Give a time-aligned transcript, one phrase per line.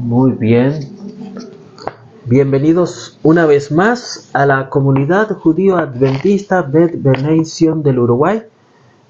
[0.00, 0.78] Muy bien.
[2.24, 8.44] Bienvenidos una vez más a la comunidad judío adventista Bet Benation del Uruguay.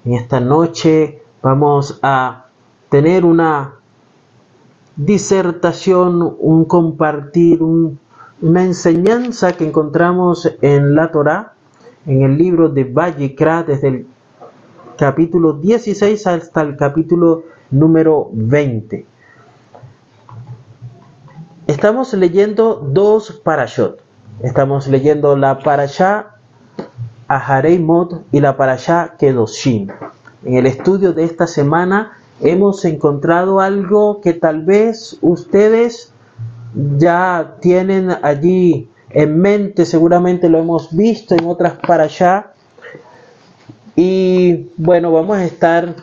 [0.03, 2.47] En esta noche vamos a
[2.89, 3.75] tener una
[4.95, 11.53] disertación, un compartir, una enseñanza que encontramos en la Torá,
[12.07, 14.07] en el libro de Vallicra, desde el
[14.97, 19.05] capítulo 16 hasta el capítulo número 20.
[21.79, 24.01] Estamos leyendo dos parashot.
[24.43, 26.35] Estamos leyendo la parashá
[27.29, 29.87] Ahareimot y la parashá Kedoshim.
[30.43, 36.11] En el estudio de esta semana hemos encontrado algo que tal vez ustedes
[36.97, 42.51] ya tienen allí en mente, seguramente lo hemos visto en otras parashá.
[43.95, 45.95] Y bueno, vamos a estar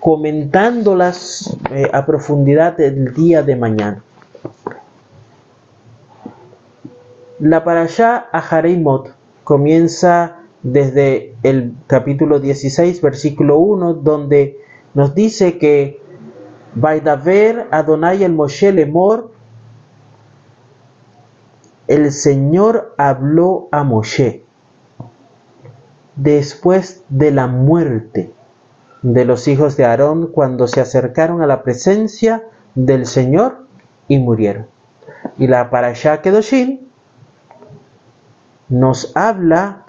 [0.00, 4.02] comentándolas eh, a profundidad el día de mañana.
[7.44, 9.14] La parashá Ahareimot
[9.44, 14.56] comienza desde el capítulo 16, versículo 1, donde
[14.94, 16.00] nos dice que
[16.74, 19.30] Vaidaver Adonai el Moshe Lemor,
[21.86, 24.42] el Señor habló a Moshe
[26.16, 28.32] después de la muerte
[29.02, 32.42] de los hijos de Aarón cuando se acercaron a la presencia
[32.74, 33.66] del Señor
[34.08, 34.66] y murieron.
[35.36, 36.84] Y la parashá Kedoshim
[38.68, 39.84] nos habla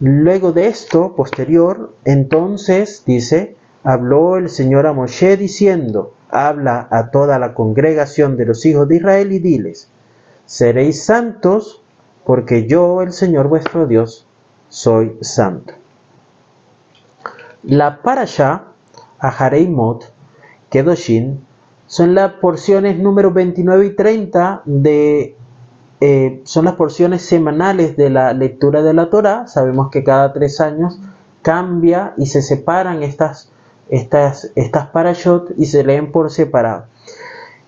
[0.00, 7.38] luego de esto, posterior, entonces dice, habló el Señor a Moshe diciendo, habla a toda
[7.38, 9.88] la congregación de los hijos de Israel y diles,
[10.44, 11.82] seréis santos
[12.24, 14.26] porque yo, el Señor vuestro Dios,
[14.68, 15.74] soy santo.
[17.62, 18.64] La parasha,
[19.20, 20.12] Ahareimot,
[20.70, 21.46] Kedoshin,
[21.86, 25.35] son las porciones número 29 y 30 de
[26.00, 29.46] eh, son las porciones semanales de la lectura de la Torah.
[29.46, 30.98] Sabemos que cada tres años
[31.42, 33.50] cambia y se separan estas,
[33.88, 36.86] estas, estas parashot y se leen por separado.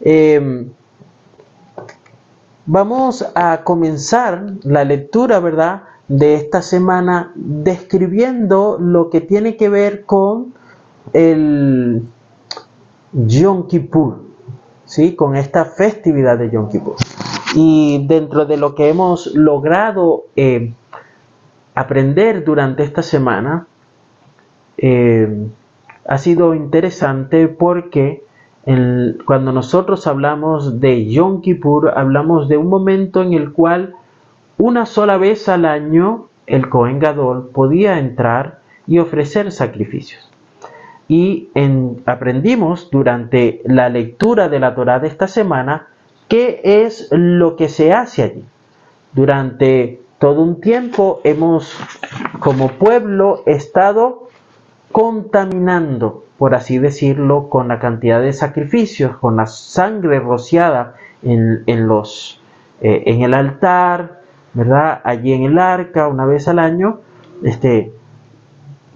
[0.01, 0.69] Em,
[2.67, 5.85] vamos a comenzar la lectura, ¿verdad?
[6.09, 10.55] De esta semana describiendo lo que tiene que ver con
[11.13, 12.03] el
[13.13, 14.23] Yom Kippur,
[14.85, 15.15] ¿sí?
[15.17, 16.97] Con esta festividad de Yom Kippur.
[17.55, 20.73] Y dentro de lo que hemos logrado eh,
[21.75, 23.67] aprender durante esta semana,
[24.77, 25.47] eh,
[26.07, 28.23] ha sido interesante porque
[29.25, 33.95] cuando nosotros hablamos de Yom Kippur, hablamos de un momento en el cual
[34.59, 40.29] una sola vez al año el Kohen Gadol podía entrar y ofrecer sacrificios.
[41.09, 41.49] Y
[42.05, 45.87] aprendimos durante la lectura de la Torah de esta semana
[46.29, 48.45] ¿Qué es lo que se hace allí?
[49.15, 51.75] Durante todo un tiempo hemos,
[52.39, 54.29] como pueblo, estado
[54.93, 62.43] contaminando, por así decirlo, con la cantidad de sacrificios, con la sangre rociada en, los,
[62.83, 64.21] eh, en el altar,
[64.53, 65.01] ¿verdad?
[65.05, 67.01] Allí en el arca, una vez al año,
[67.43, 67.91] este,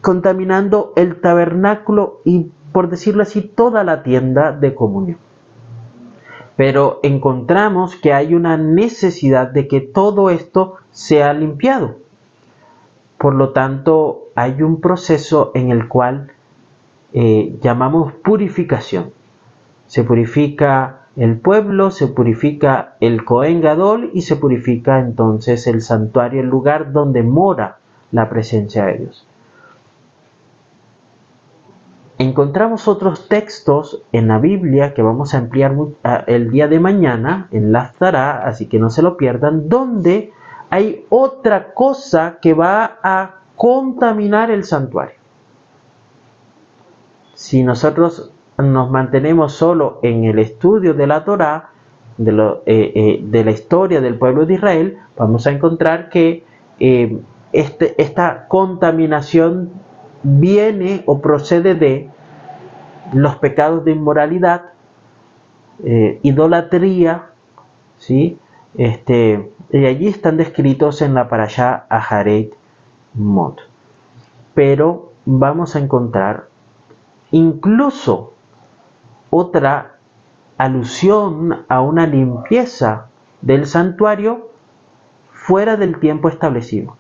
[0.03, 5.17] contaminando el tabernáculo y, por decirlo así, toda la tienda de comunión
[6.63, 11.97] pero encontramos que hay una necesidad de que todo esto sea limpiado.
[13.19, 16.31] Por lo tanto, hay un proceso en el cual
[17.15, 19.11] eh, llamamos purificación.
[19.89, 26.43] Se purifica el pueblo, se purifica el Cohen Gadol y se purifica entonces el santuario,
[26.43, 27.79] el lugar donde mora
[28.13, 29.27] la presencia de Dios.
[32.23, 35.75] Encontramos otros textos en la Biblia que vamos a ampliar
[36.29, 37.93] el día de mañana en la
[38.45, 40.31] así que no se lo pierdan, donde
[40.71, 45.17] hay otra cosa que va a contaminar el santuario.
[47.35, 51.71] Si nosotros nos mantenemos solo en el estudio de la Torá,
[52.19, 52.31] de,
[52.67, 56.45] eh, eh, la historia del pueblo de Israel, vamos a encontrar que
[56.79, 57.19] eh,
[57.53, 59.82] este, esta contaminación
[60.23, 62.09] viene o procede de
[63.13, 64.73] los pecados de inmoralidad,
[65.85, 67.27] eh, idolatría,
[67.99, 68.39] ¿sí?
[68.77, 72.55] Este, y allí están descritos en la parashá Aharet
[73.15, 73.55] Mod.
[74.55, 76.49] Pero vamos a encontrar
[77.31, 78.33] incluso
[79.31, 79.97] otra
[80.59, 83.07] alusión a una limpieza
[83.41, 84.51] del santuario
[85.33, 86.97] fuera del tiempo establecido.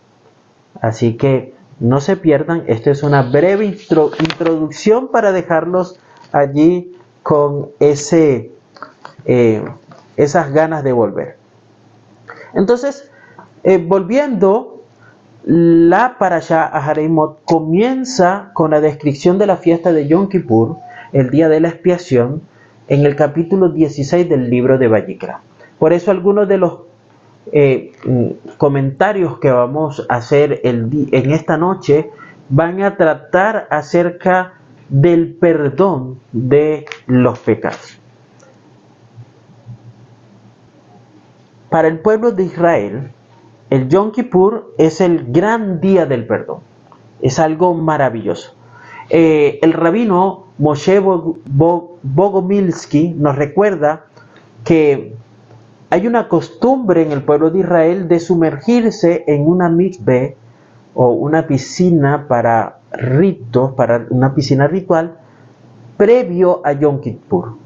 [0.81, 5.99] Así que no se pierdan, esta es una breve introducción para dejarlos
[6.31, 9.65] allí con eh,
[10.17, 11.37] esas ganas de volver.
[12.55, 13.11] Entonces,
[13.65, 14.81] eh, volviendo,
[15.45, 20.77] la parasha Ahareimot comienza con la descripción de la fiesta de Yom Kippur,
[21.13, 22.43] el día de la expiación,
[22.87, 25.41] en el capítulo 16 del libro de Vallicra.
[25.81, 26.92] Por eso algunos de los
[27.51, 27.93] eh,
[28.57, 32.11] comentarios que vamos a hacer el en esta noche
[32.49, 34.55] van a tratar acerca
[34.89, 37.99] del perdón de los pecados.
[41.71, 43.11] Para el pueblo de Israel,
[43.71, 46.59] el Yom Kippur es el gran día del perdón.
[47.23, 48.55] Es algo maravilloso.
[49.09, 54.05] Eh, el rabino Moshe Bogomilsky nos recuerda
[54.65, 55.15] que
[55.93, 60.35] hay una costumbre en el pueblo de Israel de sumergirse en una mikveh
[60.95, 65.19] o una piscina para ritos, para una piscina ritual,
[65.99, 67.57] previo a Yom Kippur.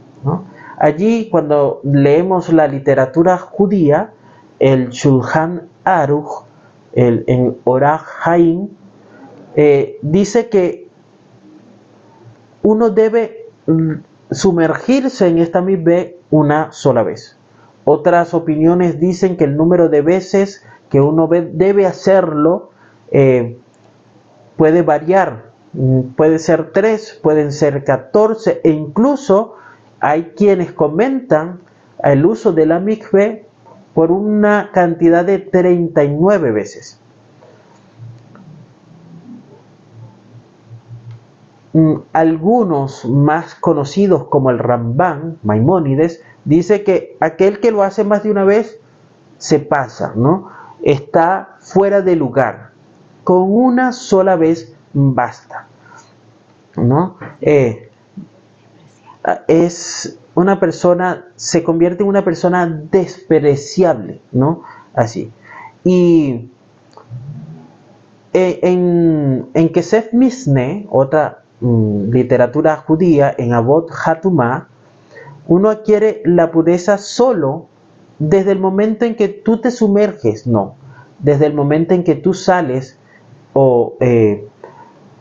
[0.77, 4.11] Allí, cuando leemos la literatura judía,
[4.59, 6.47] el Shulchan Aruch,
[6.95, 8.71] el, en Orach Haim,
[9.55, 10.89] eh, dice que
[12.65, 13.47] uno debe
[14.33, 17.36] sumergirse en esta mikveh una sola vez.
[17.89, 22.71] Otras opiniones dicen que el número de veces que uno debe hacerlo
[23.13, 23.57] eh,
[24.57, 25.45] puede variar.
[25.73, 29.55] Mm, puede ser 3, pueden ser 14 e incluso
[30.01, 31.61] hay quienes comentan
[32.03, 33.47] el uso de la mikve
[33.95, 36.99] por una cantidad de 39 veces.
[41.73, 48.23] Mm, algunos más conocidos como el Ramban, Maimónides, dice que aquel que lo hace más
[48.23, 48.81] de una vez
[49.37, 50.49] se pasa, ¿no?
[50.83, 52.71] Está fuera de lugar.
[53.25, 55.67] Con una sola vez basta,
[56.77, 57.19] ¿no?
[57.41, 57.91] Eh,
[59.49, 64.63] es una persona, se convierte en una persona despreciable, ¿no?
[64.95, 65.33] Así.
[65.83, 66.49] Y
[68.33, 74.69] eh, en, en Kesef Misne, otra mm, literatura judía, en Abot Hatumah,
[75.49, 77.67] uno adquiere la pureza solo
[78.19, 80.75] desde el momento en que tú te sumerges, no,
[81.19, 82.99] desde el momento en que tú sales
[83.53, 84.47] o eh,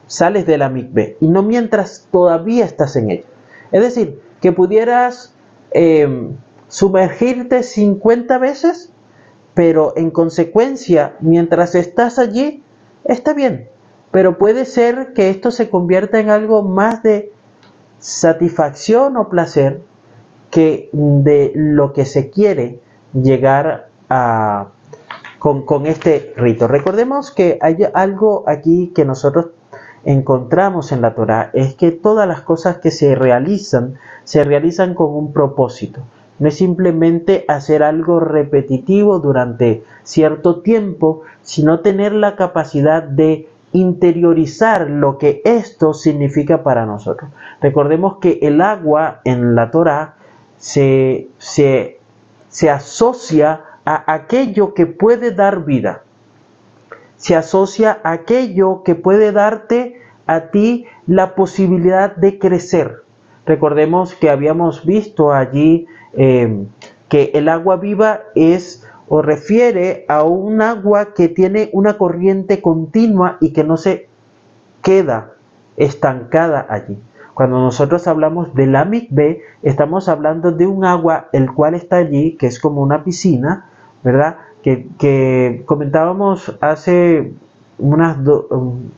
[0.08, 3.26] sales de la mikve y no mientras todavía estás en ella.
[3.72, 5.34] Es decir, que pudieras
[5.72, 6.36] em,
[6.68, 8.92] sumergirte 50 veces,
[9.54, 12.64] pero en consecuencia, mientras estás allí,
[13.04, 13.68] está bien.
[14.12, 17.32] Pero puede ser que esto se convierta en algo más de
[18.00, 19.82] satisfacción o placer
[20.50, 22.80] que de lo que se quiere
[23.14, 24.68] llegar a
[25.40, 26.68] con, con, este rito.
[26.68, 29.48] Recordemos que hay algo aquí que nosotros
[30.06, 35.14] encontramos en la Torah, es que todas las cosas que se realizan, se realizan con
[35.14, 36.02] un propósito.
[36.38, 44.90] No es simplemente hacer algo repetitivo durante cierto tiempo, sino tener la capacidad de interiorizar
[44.90, 47.30] lo que esto significa para nosotros.
[47.62, 50.16] Recordemos que el agua en la Torah
[50.66, 52.00] se, se,
[52.72, 56.02] asocia a aquello que puede dar vida.
[57.18, 63.04] Se asocia a aquello que puede darte a ti la posibilidad de crecer.
[63.46, 66.66] Recordemos que habíamos visto allí em,
[67.10, 73.38] que el agua viva es o refiere a un agua que tiene una corriente continua
[73.40, 74.10] y que no se
[74.82, 75.34] queda
[75.78, 76.98] estancada allí.
[77.36, 82.38] Cuando nosotros hablamos de la mikve, estamos hablando de un agua el cual está allí,
[82.38, 83.66] que es como una piscina,
[84.06, 84.38] ¿verdad?
[84.64, 87.34] Que, comentábamos hace
[87.78, 88.90] unas, um,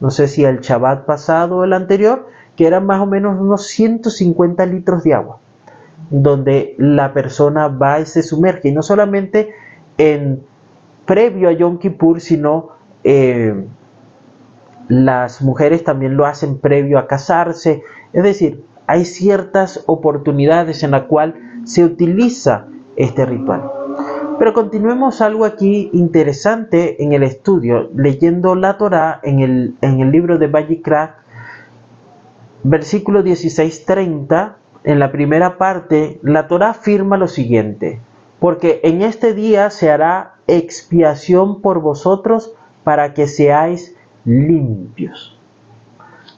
[0.00, 3.66] no sé si el Shabbat pasado o el anterior, que eran más o menos unos
[3.68, 5.38] 150 litros de agua,
[6.10, 9.54] donde la persona va y se sumerge, y no solamente
[9.96, 10.42] en
[11.06, 12.68] previo a Yom Kippur, sino
[13.02, 13.64] eh,
[14.88, 21.06] las mujeres también lo hacen previo a casarse, es decir, hay ciertas oportunidades en la
[21.06, 21.34] cual
[21.64, 23.70] se utiliza este ritual.
[24.38, 30.10] Pero continuemos algo aquí interesante en el estudio, leyendo la Torah en el, en el
[30.10, 31.18] libro de Vallicra,
[32.64, 38.00] versículo 16-30, en la primera parte, la Torah afirma lo siguiente,
[38.40, 45.36] porque en este día se hará expiación por vosotros para que seáis limpios.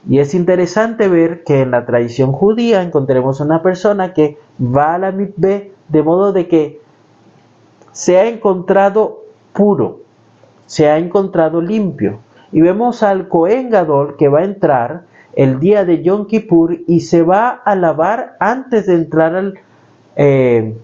[0.07, 4.99] Y es interesante ver que en la tradición judía encontremos una persona que va a
[4.99, 6.79] la mitbe de modo de que
[7.91, 9.23] se ha encontrado
[9.53, 10.01] puro,
[10.67, 12.19] se ha encontrado limpio.
[12.51, 17.01] Y vemos al Cohen Gadol que va a entrar el día de Yom Kippur y
[17.01, 19.59] se va a lavar antes de entrar al,
[20.15, 20.75] eh,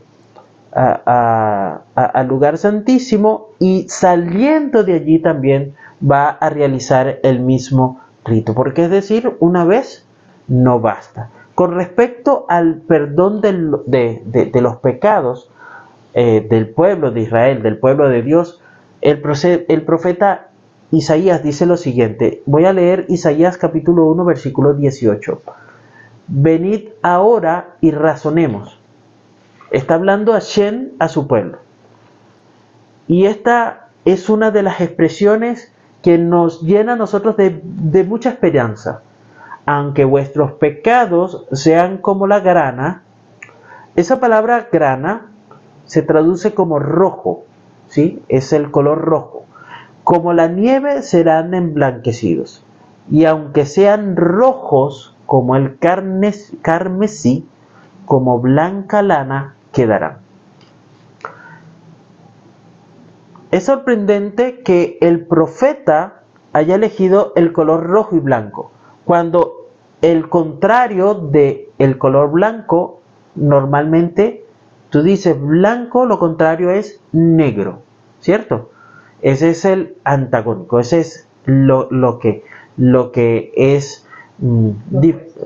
[0.73, 5.75] al lugar santísimo y saliendo de allí también
[6.09, 8.53] va a realizar el mismo rito.
[8.53, 10.05] Porque es decir, una vez
[10.47, 11.29] no basta.
[11.55, 15.49] Con respecto al perdón de, los pecados
[16.13, 18.61] eh, del pueblo de Israel, del pueblo de Dios,
[19.01, 19.21] el,
[19.83, 20.49] profeta
[20.91, 22.43] Isaías dice lo siguiente.
[22.45, 25.41] Voy a leer Isaías capítulo 1, versículo 18.
[26.27, 28.79] Venid ahora y razonemos.
[29.71, 31.57] Está hablando a Shen a su pueblo.
[33.07, 38.29] Y esta es una de las expresiones que nos llena a nosotros de, de mucha
[38.29, 39.01] esperanza.
[39.65, 43.03] Aunque vuestros pecados sean como la grana,
[43.95, 45.27] esa palabra grana
[45.85, 47.43] se traduce como rojo,
[47.87, 48.23] ¿sí?
[48.29, 49.45] Es el color rojo.
[50.03, 52.63] Como la nieve serán emblanquecidos.
[53.09, 57.45] Y aunque sean rojos como el carmesí,
[58.05, 60.17] como blanca lana, quedarán.
[63.51, 68.71] Es sorprendente que el profeta haya elegido el color rojo y blanco,
[69.03, 69.67] cuando
[70.01, 73.01] el contrario de el color blanco
[73.35, 74.45] normalmente
[74.89, 77.81] tú dices blanco, lo contrario es negro,
[78.19, 78.71] ¿cierto?
[79.21, 82.43] Ese es el antagónico, ese es lo, que,
[82.77, 84.05] lo que es
[84.39, 84.69] mm,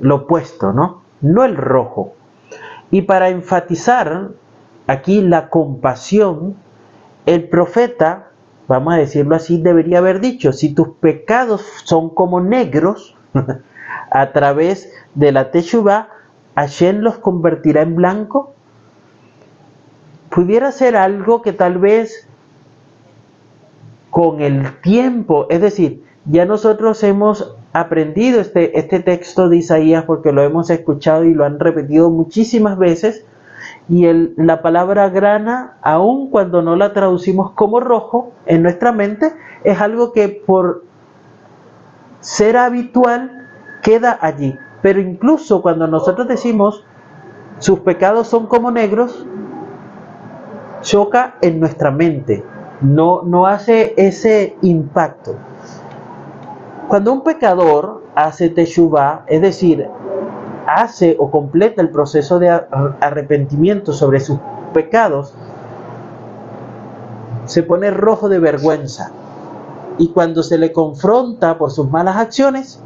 [0.02, 1.02] lo opuesto, ¿no?
[1.22, 2.14] No el rojo.
[2.92, 4.30] Y para enfatizar
[4.88, 6.56] aquí la compasión,
[7.26, 8.30] el profeta,
[8.68, 13.16] vamos a decirlo así, debería haber dicho, si tus pecados son como negros,
[14.12, 16.10] a través de la Teshuvah,
[16.56, 18.54] Hashem los convertirá en blanco.
[20.30, 22.28] Pudiera ser algo que tal vez
[24.10, 30.32] con el tiempo, es decir, ya nosotros hemos aprendido este, este texto de Isaías porque
[30.32, 33.26] lo hemos escuchado y lo han repetido muchísimas veces,
[33.88, 34.06] y
[34.38, 40.12] la palabra grana, aun cuando no la traducimos como rojo en nuestra mente, es algo
[40.12, 40.84] que por
[42.20, 43.48] ser habitual
[43.84, 44.56] queda allí.
[44.82, 46.84] Pero incluso cuando nosotros decimos
[47.60, 49.26] sus pecados son como negros,
[50.82, 52.44] choca en nuestra mente
[52.82, 55.36] no, no hace ese impacto.
[56.88, 59.88] Cuando un pecador hace teshuvah, es decir,
[60.68, 64.40] hace o completa el proceso de arrepentimiento sobre sus
[64.74, 65.34] pecados,
[67.46, 69.12] se pone rojo de vergüenza.
[69.98, 72.82] Y cuando se le confronta por sus malas acciones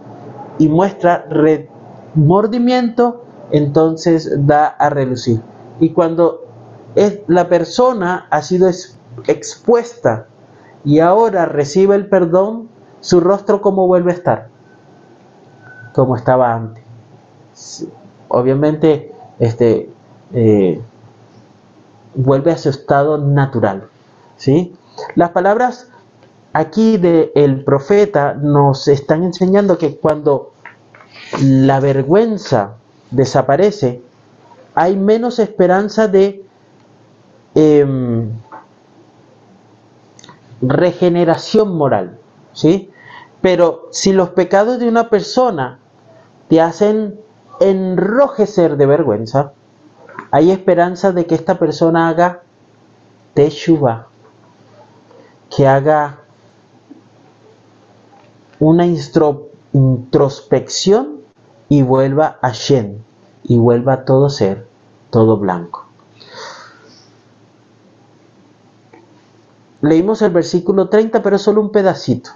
[0.59, 5.41] y muestra remordimiento, entonces da a relucir.
[5.79, 6.45] Y cuando
[6.95, 8.69] es, la persona ha sido
[9.27, 10.27] expuesta
[10.83, 12.69] y ahora recibe el perdón,
[12.99, 14.47] su rostro como vuelve a estar,
[15.93, 16.88] como estaba antes.
[18.27, 19.89] Obviamente, este
[20.33, 20.81] eh,
[22.15, 23.87] vuelve a su estado natural.
[24.37, 24.73] ¿sí?
[25.15, 25.89] Las palabras
[26.53, 30.51] aquí del profeta nos están enseñando que cuando
[31.41, 32.75] la vergüenza
[33.11, 34.01] desaparece,
[34.75, 36.43] hay menos esperanza de
[37.55, 38.29] em,
[40.61, 42.17] regeneración moral,
[42.53, 42.89] ¿sí?
[43.41, 45.79] Pero si los pecados de una persona
[46.49, 47.19] te hacen
[47.59, 49.53] enrojecer de vergüenza,
[50.31, 52.43] hay esperanza de que esta persona haga
[53.33, 54.07] teshuva,
[55.55, 56.17] que haga
[58.59, 61.21] una introspección
[61.69, 63.03] y vuelva a Shen,
[63.43, 64.67] y vuelva a todo ser,
[65.09, 65.85] todo blanco.
[69.81, 72.31] Leímos el versículo 30, pero solo un pedacito.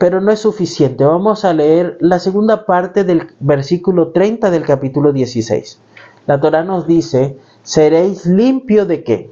[0.00, 1.04] Pero no es suficiente.
[1.04, 5.78] Vamos a leer la segunda parte del versículo 30 del capítulo 16.
[6.26, 9.30] La Torah nos dice, seréis limpio de qué?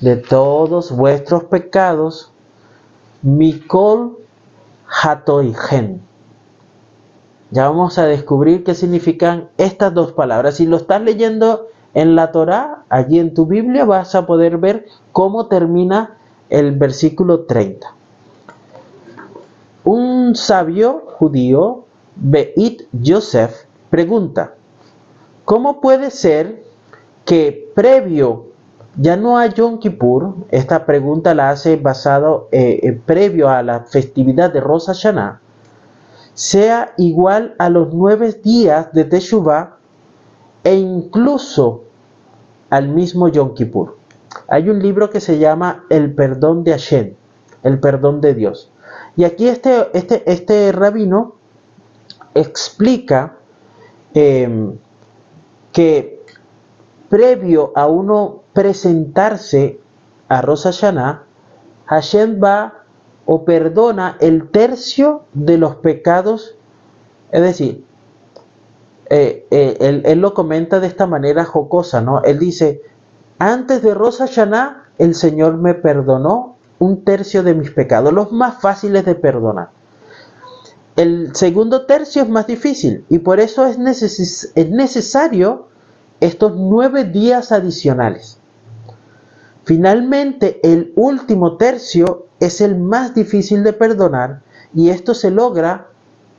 [0.00, 2.32] De todos vuestros pecados,
[3.20, 4.16] mikol
[4.86, 6.00] hatoigen.
[7.50, 10.54] Ya vamos a descubrir qué significan estas dos palabras.
[10.54, 14.86] Si lo estás leyendo en la Torah, allí en tu Biblia vas a poder ver
[15.12, 16.16] cómo termina
[16.48, 17.99] el versículo 30.
[20.30, 24.54] Un sabio judío, Beit Yosef, pregunta,
[25.44, 26.62] ¿cómo puede ser
[27.24, 28.46] que previo,
[28.94, 33.80] ya no a Yom Kippur, esta pregunta la hace basado eh, eh, previo a la
[33.80, 35.40] festividad de Rosh Hashanah,
[36.34, 39.78] sea igual a los nueve días de Teshuvah
[40.62, 41.82] e incluso
[42.70, 43.96] al mismo Yom Kippur?
[44.46, 47.14] Hay un libro que se llama El perdón de Hashem,
[47.64, 48.70] el perdón de Dios.
[49.20, 51.34] Y aquí este, este, este rabino
[52.34, 53.36] explica
[54.14, 54.78] em,
[55.74, 56.24] que
[57.10, 59.78] previo a uno presentarse
[60.26, 61.24] a Rosh Hashanah,
[61.84, 62.84] Hashem va
[63.26, 66.56] o perdona el tercio de los pecados,
[67.30, 67.84] es decir,
[69.10, 72.22] eh, eh, él, lo comenta de esta manera jocosa, ¿no?
[72.22, 72.80] Él dice,
[73.38, 78.60] antes de Rosh Hashanah, el Señor me perdonó un tercio de mis pecados, los más
[78.60, 79.68] fáciles de perdonar.
[80.96, 83.78] El segundo tercio es más difícil y por eso es,
[84.54, 85.68] es necesario
[86.20, 88.38] estos nueve días adicionales.
[89.64, 94.40] Finalmente, el último tercio es el más difícil de perdonar
[94.74, 95.88] y esto se logra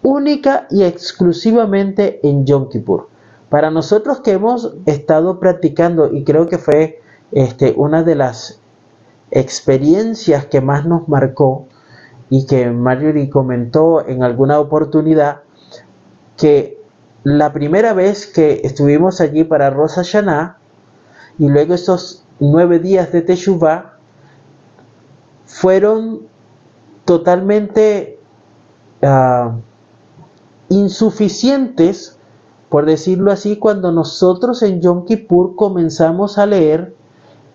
[0.03, 3.07] única y exclusivamente en Yom Kippur.
[3.49, 8.60] Para nosotros que hemos estado practicando, y creo que fue este, una de las
[9.31, 11.67] experiencias que más nos marcó
[12.29, 15.41] y que Marjorie comentó en alguna oportunidad,
[16.37, 16.77] que
[17.23, 20.57] la primera vez que estuvimos allí para Rosa Hashanah
[21.37, 23.97] y luego estos nueve días de Teshuvah
[25.45, 26.21] fueron
[27.05, 28.17] totalmente
[29.01, 29.51] uh,
[30.69, 32.17] insuficientes,
[32.69, 36.95] por decirlo así, cuando nosotros en Yom Kippur comenzamos a leer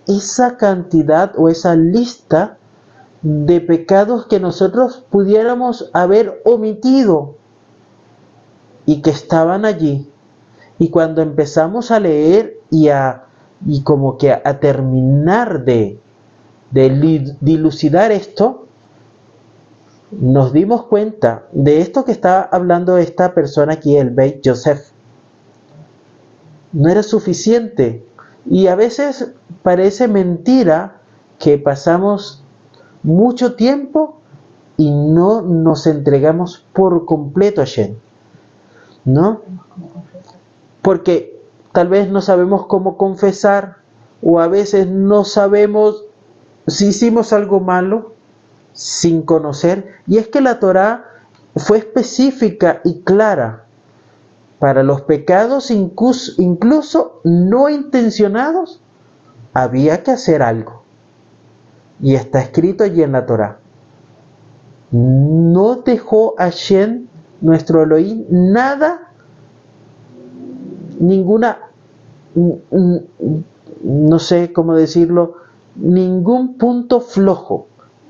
[0.06, 2.58] esa cantidad o esa lista
[3.22, 7.36] de pecados que nosotros pudiéramos haber omitido
[8.84, 10.08] y que estaban allí.
[10.78, 13.26] Y cuando empezamos a leer y a
[13.64, 15.98] y como que a, terminar de,
[16.70, 18.66] de dilucidar esto,
[20.10, 24.90] nos dimos cuenta de esto que está hablando esta persona aquí, el Beit Joseph.
[26.72, 28.05] No era suficiente.
[28.48, 31.00] Y a veces parece mentira
[31.38, 32.42] que pasamos
[33.02, 34.20] mucho tiempo
[34.76, 37.98] y no nos entregamos por completo a Shen.
[39.04, 39.42] ¿No?
[40.82, 41.40] Porque
[41.72, 43.76] tal vez no sabemos cómo confesar
[44.22, 46.04] o a veces no sabemos
[46.66, 48.12] si hicimos algo malo
[48.72, 49.96] sin conocer.
[50.06, 51.04] Y es que la Torá
[51.56, 53.65] fue específica y clara
[54.58, 58.80] para los pecados incluso, no intencionados.
[59.52, 60.82] Había que hacer algo.
[62.00, 63.58] Y está escrito allí en la Torá.
[64.90, 67.08] No dejó a Shen,
[67.40, 69.10] nuestro Elohim, nada,
[70.98, 71.58] ninguna,
[73.82, 75.34] no sé cómo decirlo,
[75.74, 77.66] ningún punto flojo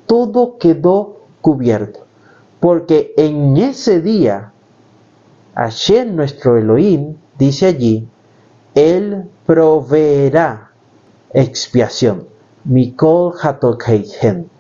[0.07, 2.01] todo quedó cubierto.
[2.61, 4.53] Porque en ese día,
[5.57, 8.07] Hashem nuestro Elohim, dice allí,
[8.75, 10.71] Él proveerá
[11.33, 12.29] expiación.
[12.65, 14.51] Mikol Hatokeihen.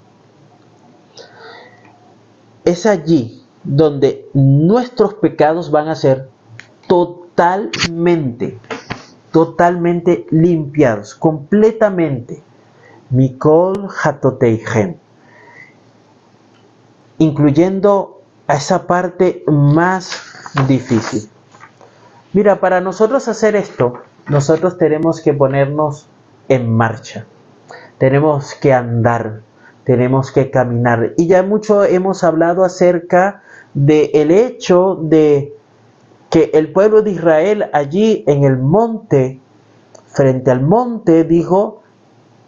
[2.64, 6.28] Es allí donde nuestros pecados van a ser
[6.88, 8.58] totalmente,
[9.32, 12.42] totalmente limpiados, completamente.
[13.10, 14.98] Mikol Hatoteihen
[17.18, 20.35] incluyendo a esa parte más
[20.66, 21.28] difícil.
[22.32, 23.94] Mira, para nosotros hacer esto,
[24.28, 26.06] nosotros tenemos que ponernos
[26.48, 27.26] en marcha,
[27.98, 29.40] tenemos que andar,
[29.84, 31.14] tenemos que caminar.
[31.16, 33.42] Y ya mucho hemos hablado acerca
[33.74, 35.54] del el hecho de
[36.30, 39.40] que el pueblo de Israel allí en el monte,
[40.08, 41.82] frente al monte, dijo,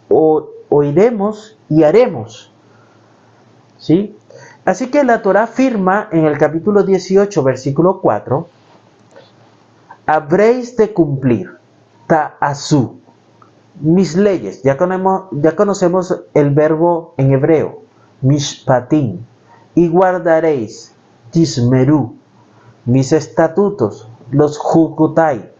[0.09, 2.51] o, oiremos y haremos.
[3.77, 4.15] ¿Sí?
[4.69, 8.47] Así que la Torah afirma en el capítulo 18, versículo 4,
[10.05, 11.57] habréis de cumplir
[12.05, 12.99] ta'asu,
[13.81, 14.61] mis leyes.
[14.61, 17.81] Ya conocemos, el verbo en hebreo,
[18.21, 19.17] mishpatim,
[19.73, 20.93] y guardaréis,
[21.31, 22.15] tismeru,
[22.85, 25.51] mis estatutos, los jukutai,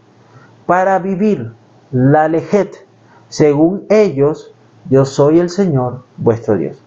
[0.66, 1.52] para vivir
[1.90, 2.86] la lejet.
[3.28, 4.52] Según ellos,
[4.88, 6.80] yo soy el Señor vuestro Dios.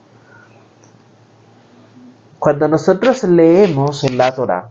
[2.43, 4.67] Cuando nosotros leemos la Torah,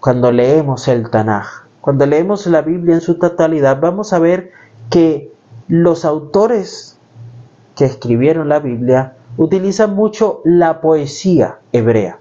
[0.00, 4.50] cuando leemos el Tanaj, cuando leemos la Biblia en su totalidad, vamos a ver
[4.88, 5.30] que
[5.68, 6.96] los autores
[7.76, 12.18] que escribieron la Biblia utilizan mucho la poesía hebrea.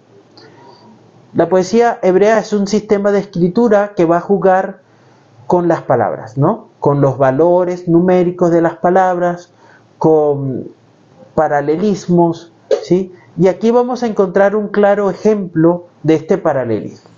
[1.34, 4.82] La poesía hebrea es un sistema de escritura que va a jugar
[5.48, 6.68] con las palabras, ¿no?
[6.82, 9.54] Con los valores numéricos de las palabras,
[9.98, 10.68] con
[11.34, 12.52] paralelismos,
[12.84, 13.14] ¿sí?
[13.38, 17.10] Y aquí vamos a encontrar un claro ejemplo de este paralelismo.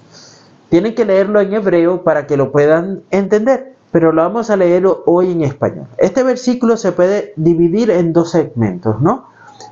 [0.69, 4.85] Tienen que leerlo en hebreo para que lo puedan entender, pero lo vamos a leer
[5.05, 5.87] hoy en español.
[5.97, 9.27] Este versículo se puede dividir en dos segmentos, ¿no?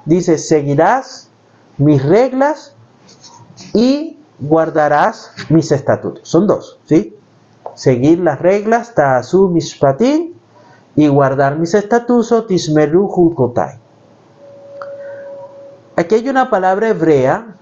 [0.06, 1.30] Dice, seguirás
[1.78, 2.76] mis reglas
[3.74, 6.28] y guardarás mis estatutos.
[6.28, 7.16] Son dos, ¿sí?
[7.76, 10.34] seguir las reglas, ta'asu mishpatim,
[10.96, 13.81] y guardar mis estatutos, tismeru hulkotai.
[16.02, 17.54] Aquí hay una palabra hebrea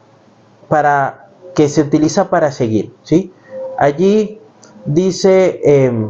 [0.69, 3.34] para, que se utiliza para seguir, ¿sí?
[3.78, 4.39] Allí
[4.86, 6.10] dice, em,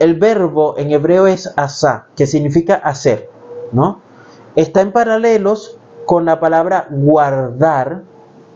[0.00, 3.28] el, verbo en hebreo es asa, que significa hacer,
[3.72, 4.00] ¿no?
[4.56, 8.04] Está en paralelos con la palabra guardar,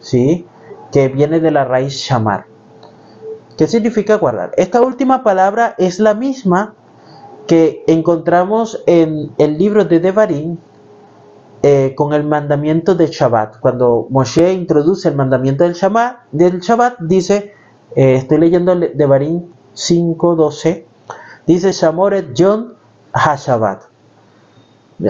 [0.00, 0.46] ¿sí?
[0.90, 2.46] Que viene de la raíz shamar.
[3.58, 4.52] ¿Qué significa guardar?
[4.56, 6.74] Esta última palabra es la misma
[7.46, 10.56] que encontramos en el libro de Devarim
[11.62, 13.58] eh, con el mandamiento de Shabbat.
[13.60, 17.54] Cuando Moshe introduce el mandamiento del Shabbat, dice,
[17.96, 19.42] eh, estoy leyendo Devarim
[19.74, 20.84] 5.12,
[21.46, 22.74] dice Shamoret John
[23.12, 23.82] HaShabbat.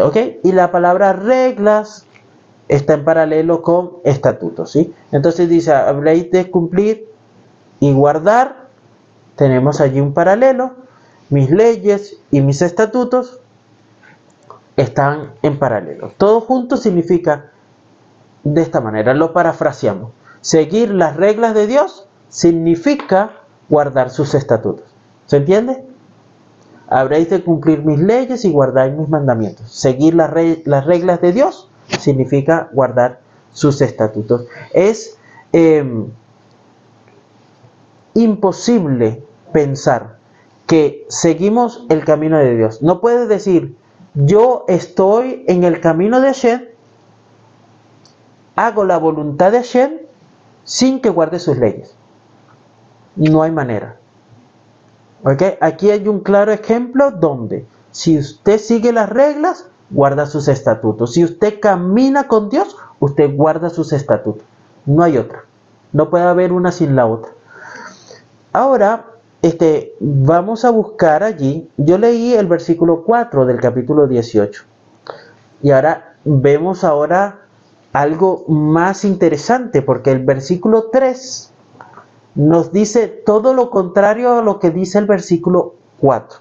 [0.02, 0.16] ¿Ok?
[0.44, 2.06] Y la palabra reglas
[2.68, 4.92] está en paralelo con estatutos, ¿sí?
[5.12, 7.08] Entonces dice, habréis de cumplir
[7.80, 8.68] y guardar,
[9.36, 10.72] tenemos allí un paralelo,
[11.30, 13.40] mis leyes y mis estatutos
[14.78, 16.12] están en paralelo.
[16.16, 17.50] Todo junto significa
[18.44, 20.12] de esta manera, lo parafraseamos.
[20.40, 23.32] Seguir las reglas de Dios significa
[23.68, 24.86] guardar sus estatutos.
[25.26, 25.84] ¿Se entiende?
[26.88, 29.70] Habréis de cumplir mis leyes y guardar mis mandamientos.
[29.70, 33.20] Seguir las, reglas de Dios significa guardar
[33.52, 34.46] sus estatutos.
[34.72, 35.18] Es
[35.52, 36.06] em,
[38.14, 40.18] imposible pensar
[40.66, 42.80] que seguimos el camino de Dios.
[42.80, 43.74] No puedes decir,
[44.26, 46.64] yo estoy en el camino de Hashem,
[48.56, 49.92] hago la voluntad de Hashem
[50.64, 51.94] sin que guarde sus leyes.
[53.14, 53.96] No hay manera.
[55.60, 61.12] Aquí hay un claro ejemplo donde si usted sigue las reglas, guarda sus estatutos.
[61.12, 64.42] Si usted camina con Dios, usted guarda sus estatutos.
[64.84, 65.44] No hay otra.
[65.92, 67.30] No puede haber una sin la otra.
[68.52, 69.07] Ahora,
[69.42, 71.68] este, vamos a buscar allí.
[71.76, 74.64] Yo leí el versículo 4 del capítulo 18.
[75.62, 77.40] Y ahora vemos ahora
[77.92, 81.50] algo más interesante, porque el versículo 3
[82.34, 86.38] nos dice todo lo contrario a lo que dice el versículo 4.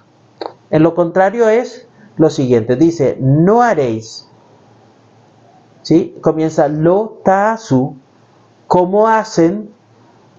[0.70, 4.28] En lo contrario es lo siguiente, dice, no haréis,
[5.82, 6.16] ¿sí?
[6.20, 7.22] Comienza lo
[7.58, 7.96] su
[8.66, 9.70] como hacen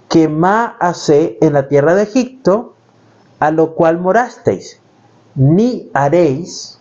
[0.09, 2.73] que ma hace en la tierra de Egipto,
[3.39, 4.81] a lo cual morasteis,
[5.35, 6.79] ni haréis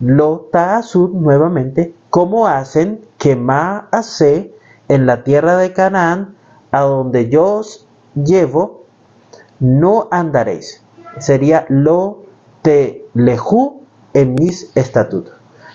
[0.00, 0.48] lo
[0.82, 4.52] su nuevamente, como hacen que ma hace
[4.88, 6.34] en la tierra de Canaán,
[6.72, 8.82] a donde yo os llevo,
[9.60, 10.82] no andaréis.
[11.18, 12.24] Sería lo
[12.62, 13.82] te lejú
[14.14, 15.34] en mis estatutos.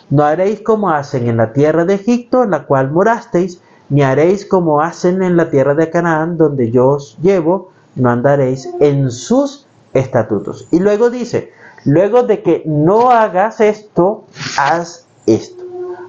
[0.09, 4.45] No haréis como hacen en la tierra de Egipto, en la cual morasteis, ni haréis
[4.45, 9.65] como hacen en la tierra de Canaán, donde yo os llevo, no andaréis en sus
[9.93, 10.67] estatutos.
[10.71, 11.51] Y luego dice,
[11.85, 14.25] luego de que no hagas esto,
[14.57, 15.63] haz esto.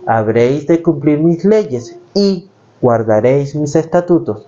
[0.07, 2.49] Habréis de cumplir mis leyes y
[2.81, 4.47] guardaréis mis estatutos.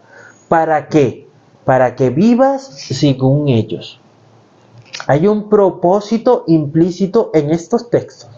[0.49, 1.31] ¿Para qué?
[1.71, 4.01] para que vivas según ellos.
[5.07, 8.29] Hay un propósito implícito en estos textos.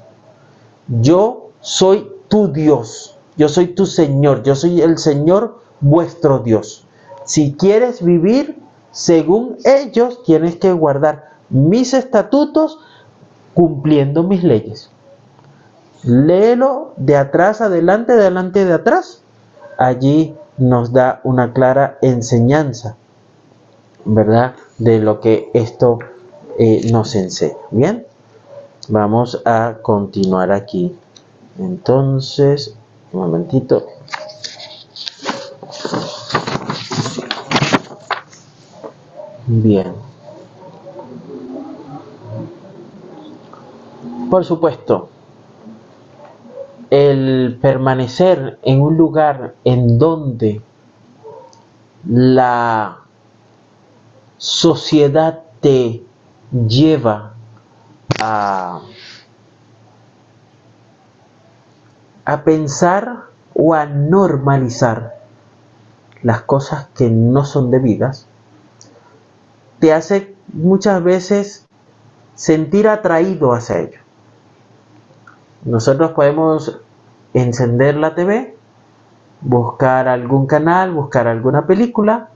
[1.01, 6.87] Yo soy tu Dios, yo soy tu Señor, yo soy el Señor vuestro Dios.
[7.25, 8.57] Si quieres vivir
[8.93, 12.79] según ellos, tienes que guardar mis estatutos
[13.53, 14.91] cumpliendo mis leyes.
[16.05, 19.23] Léelo de atrás adelante, de adelante de atrás.
[19.77, 22.95] Allí nos da una clara enseñanza
[24.05, 24.55] ¿verdad?
[24.79, 25.99] De lo que esto
[26.61, 27.57] eh, nos enseña.
[27.73, 28.07] Bien,
[28.89, 30.97] vamos a continuar aquí.
[31.59, 32.77] Entonces,
[33.13, 33.87] un momentito.
[39.47, 39.93] Bien.
[44.31, 45.11] Por supuesto,
[46.91, 50.61] el permanecer en un lugar en donde
[52.07, 52.99] la
[54.39, 56.03] sociedad te
[56.51, 57.35] lleva
[58.21, 58.81] a,
[62.25, 65.15] a pensar o a normalizar
[66.23, 68.27] las cosas que no son debidas,
[69.81, 71.67] te hace muchas veces
[72.35, 73.99] sentir atraído hacia ello.
[75.65, 76.81] Nosotros podemos
[77.35, 78.57] encender la TV,
[79.41, 82.29] buscar algún canal, buscar alguna película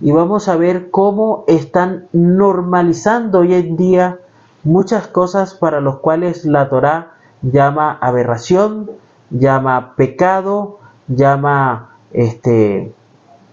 [0.00, 4.18] y vamos a ver cómo están normalizando hoy en día
[4.64, 8.90] muchas cosas para los cuales la Torá llama aberración,
[9.30, 12.92] llama pecado, llama este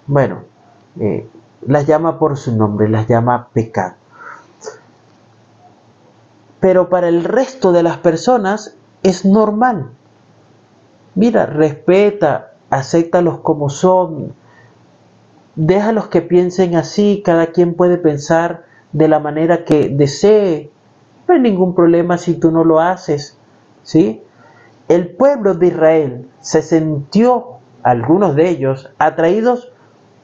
[0.08, 0.44] bueno
[1.00, 1.28] eh,
[1.66, 3.96] las llama por su nombre, las llama pecado.
[6.60, 9.90] Pero para el resto de las personas es normal.
[11.16, 14.34] Mira, respeta, acéptalos como son,
[15.56, 20.72] déjalos que piensen así, cada quien puede pensar de la manera que desee,
[21.28, 23.38] no hay ningún problema si tú no lo haces,
[23.84, 24.24] ¿sí?
[24.88, 29.72] El pueblo de Israel se sintió, algunos de ellos, atraídos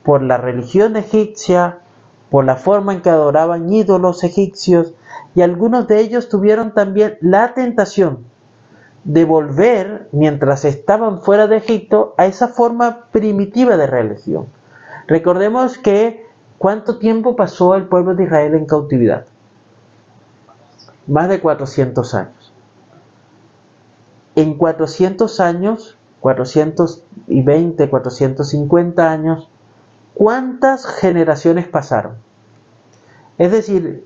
[0.04, 1.80] por la religión egipcia,
[2.30, 4.94] por la forma en que adoraban ídolos egipcios,
[5.36, 8.26] y algunos de ellos tuvieron también la tentación
[9.04, 14.46] de volver, mientras estaban fuera de Egipto, a esa forma primitiva de religión.
[15.08, 16.26] Recordemos que
[16.58, 19.26] cuánto tiempo pasó el pueblo de Israel en cautividad.
[21.08, 22.43] Más de 400 años.
[24.36, 29.50] En 400 años, 420, 450 años,
[30.14, 32.16] ¿cuántas generaciones pasaron?
[33.38, 34.06] Es decir,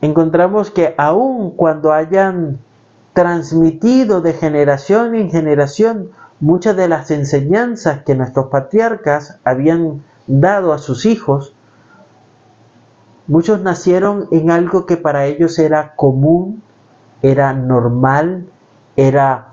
[0.00, 2.58] encontramos que aun cuando hayan
[3.12, 10.78] transmitido de generación en generación muchas de las enseñanzas que nuestros patriarcas habían dado a
[10.78, 11.54] sus hijos,
[13.26, 16.62] muchos nacieron en algo que para ellos era común,
[17.22, 18.46] era normal,
[18.96, 19.48] era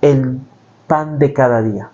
[0.00, 0.40] el
[0.86, 1.90] pan de cada día.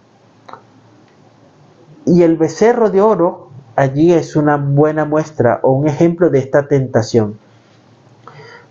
[2.06, 6.66] Y el becerro de oro allí es una buena muestra o un ejemplo de esta
[6.68, 7.38] tentación.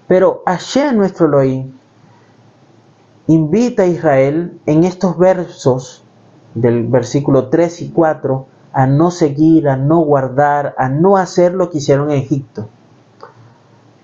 [0.07, 0.43] Pero
[0.75, 1.71] en nuestro Elohim
[3.27, 6.03] invita a Israel en estos versos
[6.55, 11.69] del versículo 3 y 4 a no seguir, a no guardar, a no hacer lo
[11.69, 12.67] que hicieron en Egipto.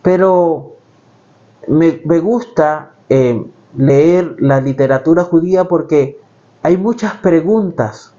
[0.02, 0.76] Pero
[1.68, 3.46] me, gusta eh,
[3.78, 6.20] leer la literatura judía porque
[6.64, 8.14] hay muchas preguntas,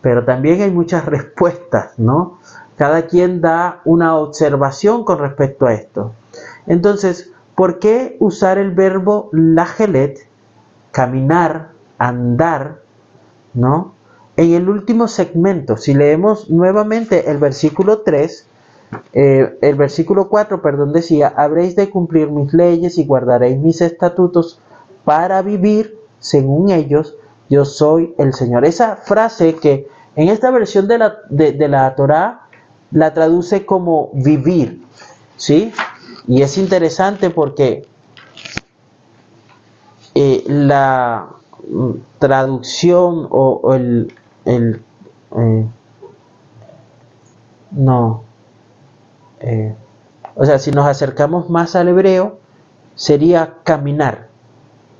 [0.00, 2.38] pero también hay muchas respuestas, ¿no?
[2.76, 6.12] Cada quien da una observación con respecto a esto.
[6.66, 10.28] Entonces, ¿por qué usar el verbo lagelet,
[10.92, 12.82] caminar, andar,
[13.54, 13.92] ¿no?
[14.36, 18.46] En el último segmento, si leemos nuevamente el versículo 3,
[19.12, 24.60] eh, el versículo 4, perdón, decía, habréis de cumplir mis leyes y guardaréis mis estatutos
[25.04, 27.16] para vivir según ellos,
[27.48, 28.64] yo soy el Señor.
[28.64, 32.48] Esa frase que en esta versión de la, de la Torah
[32.90, 34.82] la traduce como vivir,
[35.36, 35.72] ¿sí?
[36.26, 37.86] Y es interesante porque
[40.14, 41.28] eh, la
[41.68, 44.12] mm, traducción o, el,
[44.44, 44.82] el
[45.36, 45.64] eh,
[47.70, 48.24] no,
[49.40, 49.74] eh,
[50.34, 52.38] o sea, si nos acercamos más al hebreo,
[52.94, 54.28] sería caminar,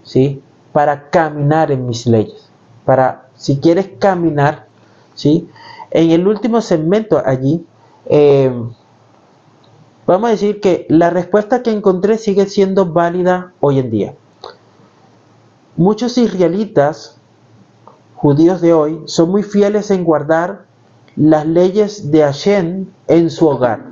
[0.02, 0.42] ¿sí?
[0.72, 2.48] Para caminar en mis leyes.
[2.84, 4.66] Para, si quieres caminar,
[5.14, 5.48] ¿sí?
[5.90, 7.64] En el último segmento allí,
[10.08, 14.14] Vamos a decir que la respuesta que encontré sigue siendo válida hoy en día.
[15.76, 17.18] Muchos israelitas,
[18.14, 20.64] judíos de hoy, son muy fieles en guardar
[21.14, 23.84] las leyes de Hashem en su hogar.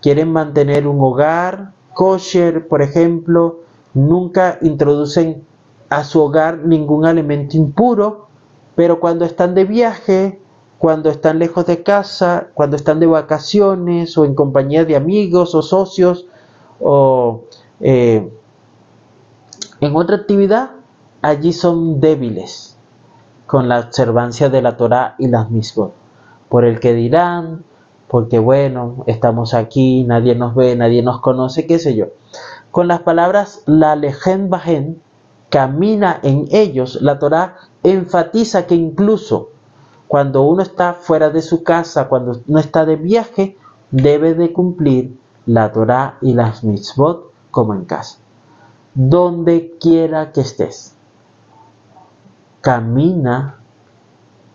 [0.00, 3.60] Quieren mantener un hogar kosher, por ejemplo,
[3.94, 5.42] nunca introducen
[5.88, 8.28] a su hogar ningún alimento impuro,
[8.76, 10.40] pero cuando están de viaje
[10.80, 15.60] cuando están lejos de casa, cuando están de vacaciones o en compañía de amigos o
[15.60, 16.24] socios
[16.80, 17.42] o
[17.80, 18.26] eh,
[19.82, 20.70] en otra actividad,
[21.20, 22.78] allí son débiles
[23.46, 25.90] con la observancia de la Torah y las mismas.
[26.48, 27.62] Por el que dirán,
[28.10, 32.06] porque bueno, estamos aquí, nadie nos ve, nadie nos conoce, qué sé yo.
[32.72, 35.00] Con las palabras la lejen bajen,
[35.48, 39.50] camina en ellos, la Torah enfatiza que incluso
[40.08, 43.56] cuando uno está fuera de su casa, cuando no está de viaje,
[43.92, 48.18] debe de cumplir la Torah y las mitzvot como en casa.
[48.92, 50.94] Donde quiera que estés,
[52.60, 53.54] camina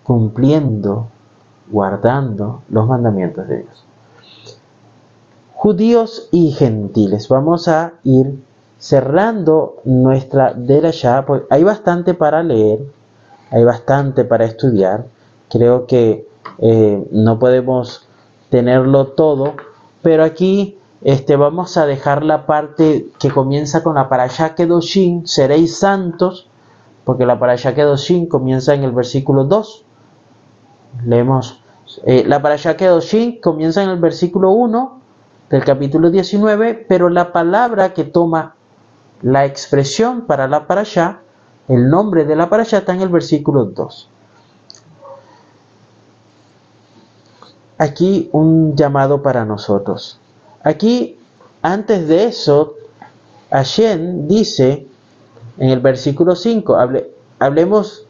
[0.03, 1.07] cumpliendo,
[1.69, 3.85] guardando los mandamientos de Dios.
[5.53, 8.35] Judíos y gentiles, vamos a ir
[8.77, 10.55] cerrando nuestra
[10.91, 12.81] ya, porque hay bastante para leer,
[13.49, 15.05] hay bastante para estudiar.
[15.49, 16.27] Creo que
[16.59, 18.07] eh, no podemos
[18.49, 19.53] tenerlo todo,
[20.01, 25.77] pero aquí este, vamos a dejar la parte que comienza con la parashá Kedoshin, seréis
[25.77, 26.47] santos,
[27.03, 29.84] porque la parashá Kedoshin comienza en el versículo 2.
[31.03, 31.61] Leemos,
[32.05, 35.01] eh, la parashá Kedoshin comienza en el versículo 1
[35.49, 38.55] del capítulo 19, pero la palabra que toma
[39.21, 41.21] la expresión para la parashá,
[41.67, 44.09] el nombre de la parashá está en el versículo 2.
[47.77, 50.19] aquí un llamado para nosotros.
[50.63, 51.17] Aquí,
[51.61, 52.75] antes de eso,
[53.51, 54.87] Hashem dice
[55.57, 56.77] en el versículo 5,
[57.39, 58.04] hablemos,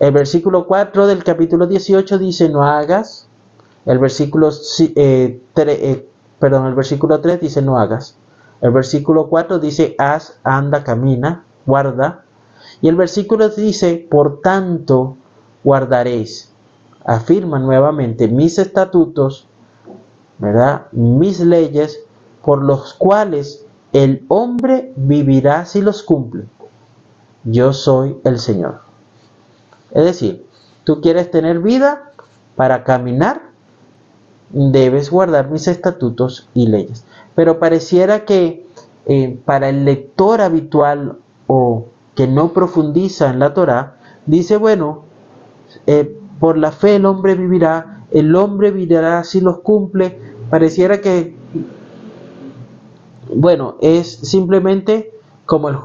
[0.00, 3.28] el versículo 4 del capítulo 18 dice, no hagas,
[3.84, 4.48] el versículo,
[4.96, 6.08] eh, eh,
[6.38, 8.16] perdón, el versículo 3 dice, no hagas,
[8.62, 12.24] el versículo 4 dice, haz, anda, camina, guarda,
[12.80, 15.16] y el versículo dice, por tanto,
[15.62, 16.50] guardaréis,
[17.04, 19.46] afirma nuevamente mis estatutos,
[20.38, 20.86] ¿verdad?
[20.92, 22.00] Mis leyes,
[22.42, 26.44] por los cuales el hombre vivirá si los cumple.
[27.44, 28.89] Yo soy el Señor.
[29.92, 30.44] Es decir,
[30.84, 32.12] tú quieres tener vida
[32.56, 33.50] para caminar,
[34.50, 37.04] debes guardar mis estatutos y leyes.
[37.34, 38.66] Pero pareciera que
[39.06, 45.04] eh, para el lector habitual o que no profundiza en la Torah, dice, bueno,
[45.86, 50.18] eh, por la fe el hombre vivirá, el hombre vivirá si los cumple.
[50.50, 51.36] Pareciera que,
[53.34, 55.12] bueno, es simplemente
[55.46, 55.76] como el,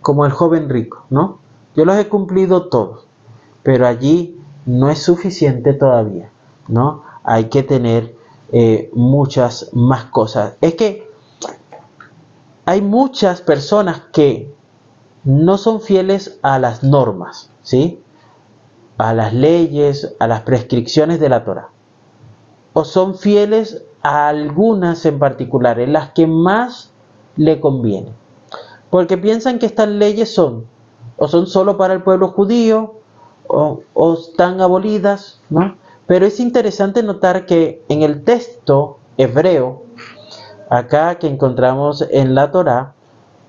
[0.00, 1.38] como el joven rico, ¿no?
[1.76, 3.07] Yo los he cumplido todos,
[3.62, 6.30] pero allí no es suficiente todavía,
[6.68, 7.02] ¿no?
[7.24, 8.14] Hay que tener
[8.52, 10.54] eh, muchas más cosas.
[10.60, 11.08] Es que
[12.64, 14.52] hay muchas personas que
[15.24, 18.00] no son fieles a las normas, ¿sí?
[18.98, 21.68] a las leyes, a las prescripciones de la Torah.
[22.72, 26.90] O son fieles a algunas en particular, en las que más
[27.36, 28.12] le conviene.
[28.90, 30.66] Porque piensan que estas leyes son
[31.16, 32.94] o son solo para el pueblo judío
[33.48, 35.76] o, están abolidas, ¿no?
[36.06, 39.82] Pero es interesante notar que en el texto hebreo,
[40.70, 42.94] acá que encontramos en la Torah,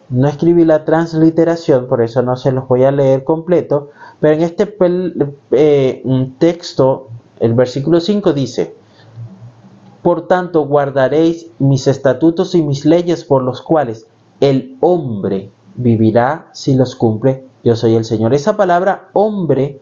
[0.10, 4.42] no escribí la transliteración, por eso no se los voy a leer completo, pero en
[4.42, 4.76] este
[5.52, 7.10] eh, texto,
[7.40, 8.76] el versículo 5 dice,
[10.02, 14.08] por tanto guardaréis mis estatutos y mis leyes por los cuales
[14.40, 17.44] el hombre vivirá si los cumple.
[17.64, 18.34] Yo soy el Señor.
[18.34, 19.80] Esa palabra hombre,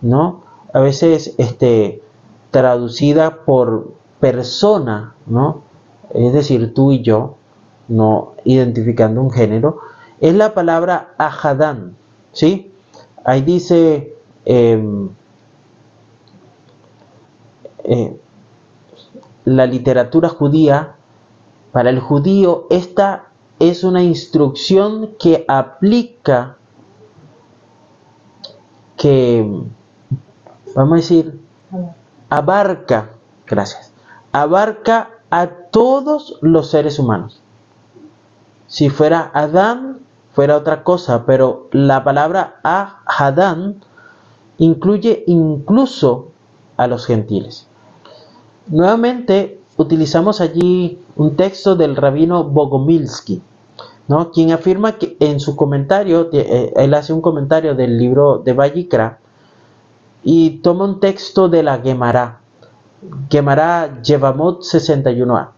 [0.00, 0.42] ¿no?
[0.72, 2.02] A veces este,
[2.50, 5.62] traducida por persona, ¿no?
[6.14, 7.36] Es decir, tú y yo,
[7.88, 9.78] no identificando un género,
[10.20, 11.96] es la palabra ajadán,
[12.32, 12.70] ¿sí?
[13.24, 15.08] Ahí dice em,
[17.84, 18.16] eh,
[19.44, 20.96] la literatura judía,
[21.72, 23.28] para el judío esta
[23.58, 26.56] es una instrucción que aplica,
[28.96, 29.46] que,
[30.76, 31.40] vamos a decir,
[32.28, 33.10] abarca,
[33.46, 33.92] gracias,
[34.30, 37.40] abarca a todos los seres humanos.
[38.68, 40.00] Si fuera Adán,
[40.32, 43.82] fuera otra cosa, pero la palabra Adán
[44.58, 46.28] incluye incluso
[46.76, 47.66] a los gentiles.
[48.66, 53.40] Nuevamente utilizamos allí un texto del rabino Bogomilsky,
[54.08, 54.30] ¿no?
[54.30, 59.20] quien afirma que en su comentario, eh, él hace un comentario del libro de Vallicra
[60.28, 62.40] y toma un texto de la Gemara,
[63.30, 65.50] Gemara Yevamot 61a.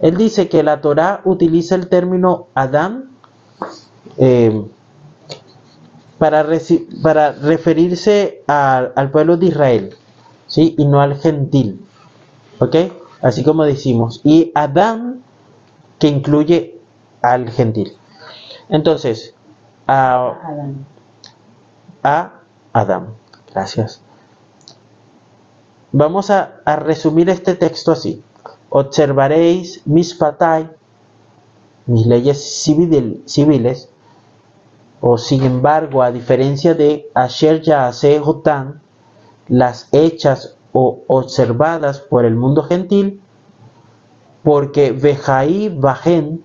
[0.00, 3.10] Él dice que la Torá utiliza el término Adán
[4.18, 4.64] eh,
[6.18, 6.44] para,
[7.04, 9.94] para, referirse al pueblo de Israel,
[10.48, 10.74] ¿sí?
[10.76, 11.80] Y no al gentil,
[12.58, 12.74] ¿ok?
[13.22, 14.20] Así como decimos.
[14.24, 15.22] Y Adán,
[16.00, 16.80] que incluye
[17.22, 17.92] al gentil.
[18.68, 19.34] Entonces,
[19.86, 20.34] a.
[22.02, 22.32] A
[22.72, 23.23] Adán.
[23.54, 24.00] Gracias.
[25.92, 28.22] Vamos a, resumir este texto así
[28.68, 30.68] observaréis mis patay,
[31.86, 33.88] mis leyes civiles,
[35.00, 38.80] o sin embargo, a diferencia de Asher Yaase Jotan,
[39.46, 43.20] las hechas o observadas por el mundo gentil,
[44.42, 46.42] porque Vejaí Bajen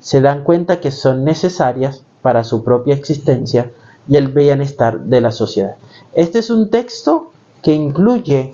[0.00, 3.72] se dan cuenta que son necesarias para su propia existencia
[4.06, 5.76] y el bienestar de la sociedad.
[6.12, 7.30] Este es un texto
[7.62, 8.52] que incluye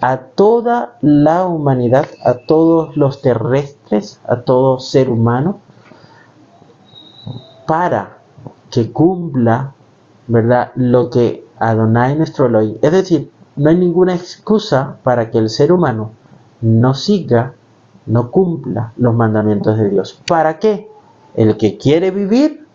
[0.00, 5.60] a toda la humanidad, a todos los terrestres, a todo ser humano,
[7.66, 8.18] para
[8.70, 9.72] que cumpla,
[10.26, 12.76] ¿verdad?, lo que Adonai nuestro Elohim.
[12.82, 16.10] Es decir, no hay ninguna excusa para que el ser humano
[16.60, 17.54] no siga,
[18.06, 20.20] no cumpla los mandamientos de Dios.
[20.26, 20.90] ¿Para qué?
[21.34, 22.66] El que quiere vivir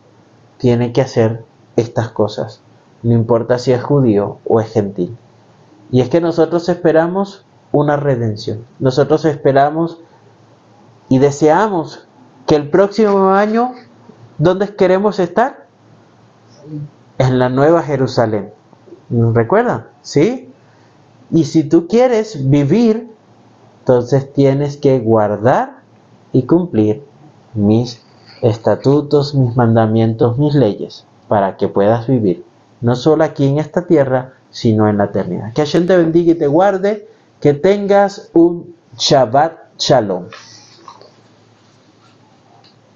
[0.58, 1.44] tiene que hacer
[1.76, 2.62] estas cosas,
[3.04, 5.16] no importa si es judío o es gentil.
[5.92, 8.66] Y es que nosotros esperamos una redención.
[8.80, 10.00] Nosotros esperamos
[11.10, 12.08] y deseamos
[12.48, 13.74] que el próximo año,
[14.38, 15.66] ¿dónde queremos estar?
[17.18, 18.52] En la nueva Jerusalén.
[19.10, 19.88] ¿Recuerdan?
[20.02, 20.50] ¿Sí?
[21.32, 23.12] Y si tú quieres vivir
[23.82, 25.80] Entonces tienes que guardar
[26.32, 27.04] y cumplir
[27.56, 28.02] mis
[28.44, 32.46] estatutos, mis mandamientos, mis leyes, para que puedas vivir,
[32.82, 35.54] no solo aquí en esta tierra, sino en la eternidad.
[35.54, 37.08] Que Hashem te bendiga y te guarde,
[37.40, 40.26] que tengas un Shabbat Shalom.